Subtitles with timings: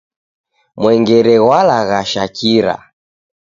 [0.81, 2.75] Mwengere ghwalaghasha kira